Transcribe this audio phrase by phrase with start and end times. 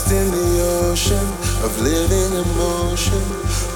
[0.00, 1.26] lost in the ocean
[1.64, 3.20] of living emotion.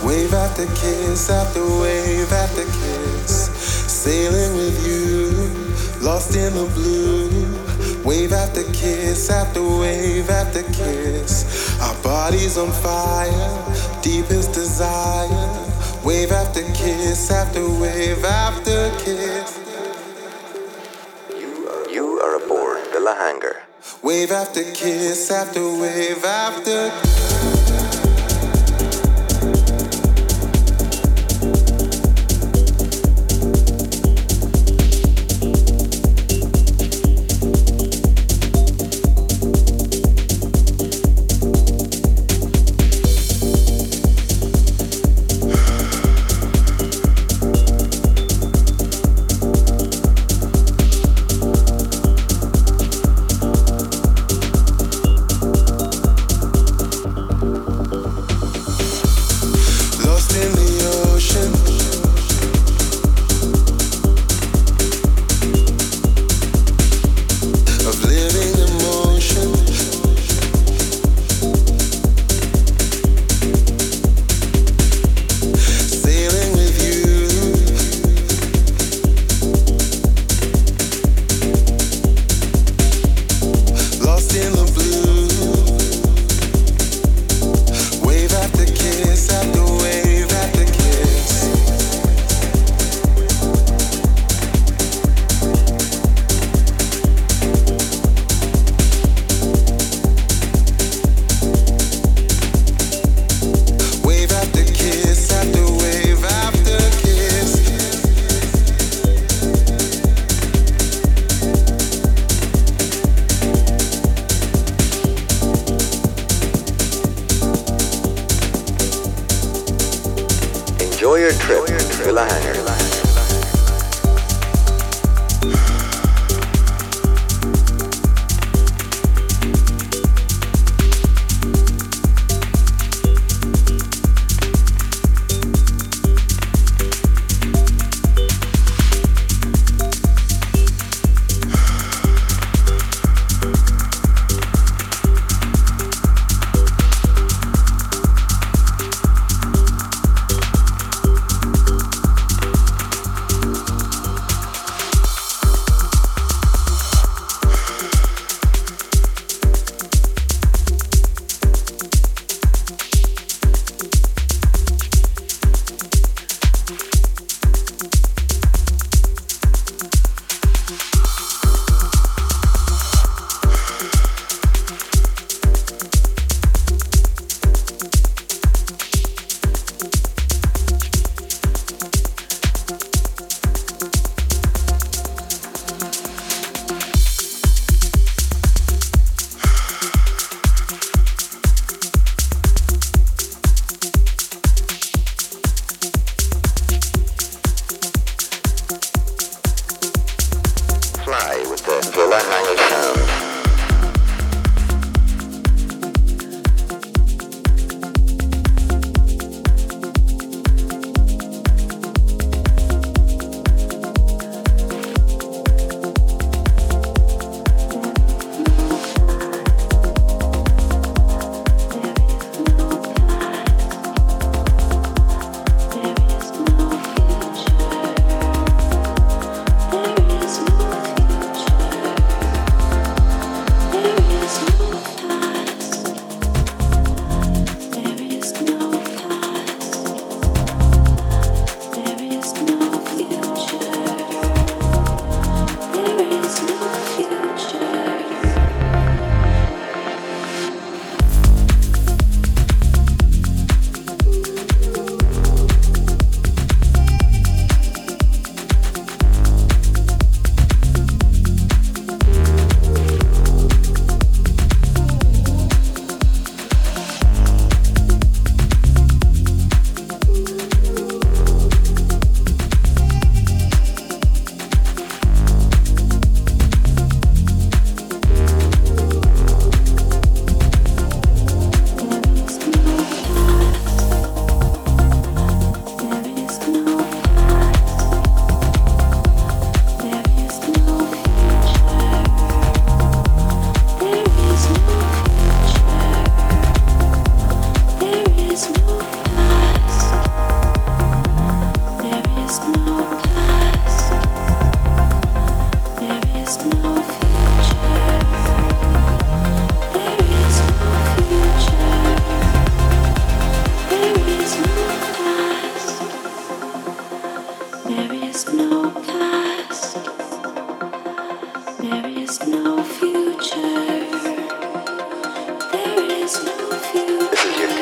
[0.06, 3.50] Wave after kiss after wave after kiss.
[3.90, 7.28] Sailing with you, lost in the blue.
[8.04, 11.78] Wave after kiss after wave after kiss.
[11.80, 15.28] Our bodies on fire, deepest desire.
[16.04, 19.63] Wave after kiss after wave after kiss.
[24.04, 27.13] Wave after kiss after wave after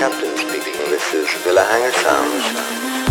[0.02, 0.72] Captain speaking.
[0.90, 3.01] This is Villa Hanger Sounds.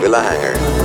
[0.00, 0.79] Villa Hanger.